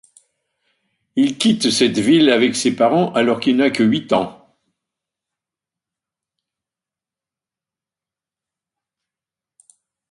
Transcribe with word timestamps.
Il 1.15 1.37
quitte 1.37 1.69
cette 1.69 1.99
ville 1.99 2.31
avec 2.31 2.55
ses 2.55 2.75
parents 2.75 3.13
alors 3.13 3.39
qu’il 3.39 3.55
n’a 3.57 3.69
que 3.69 3.83
huit 3.83 4.11
ans. 4.13 4.51